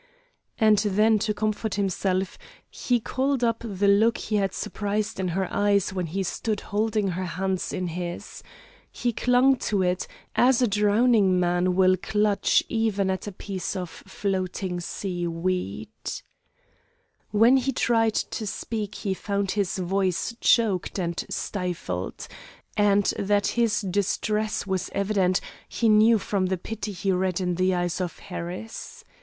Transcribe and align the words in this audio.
And 0.57 0.79
then 0.79 1.19
to 1.19 1.33
comfort 1.35 1.75
himself, 1.75 2.39
he 2.71 2.99
called 2.99 3.43
up 3.43 3.59
the 3.63 3.87
look 3.87 4.17
he 4.17 4.37
had 4.37 4.51
surprised 4.51 5.19
in 5.19 5.27
her 5.27 5.47
eyes 5.53 5.93
when 5.93 6.07
he 6.07 6.23
stood 6.23 6.61
holding 6.61 7.09
her 7.09 7.25
hands 7.25 7.71
in 7.71 7.85
his. 7.85 8.41
He 8.91 9.13
clung 9.13 9.57
to 9.57 9.83
it, 9.83 10.07
as 10.35 10.59
a 10.59 10.67
drowning 10.67 11.39
man 11.39 11.75
will 11.75 11.97
clutch 11.97 12.63
even 12.67 13.11
at 13.11 13.27
a 13.27 13.31
piece 13.31 13.75
of 13.75 13.91
floating 13.91 14.79
seaweed. 14.79 15.91
When 17.29 17.57
he 17.57 17.71
tried 17.71 18.15
to 18.15 18.47
speak 18.47 18.95
he 18.95 19.13
found 19.13 19.51
his 19.51 19.77
voice 19.77 20.35
choked 20.41 20.97
and 20.97 21.23
stifled, 21.29 22.27
and 22.75 23.03
that 23.19 23.49
his 23.53 23.81
distress 23.81 24.65
was 24.65 24.89
evident, 24.95 25.41
he 25.69 25.89
knew 25.89 26.17
from 26.17 26.47
the 26.47 26.57
pity 26.57 26.91
he 26.91 27.11
read 27.11 27.39
in 27.39 27.53
the 27.53 27.75
eyes 27.75 28.01
of 28.01 28.17
Harris. 28.17 29.03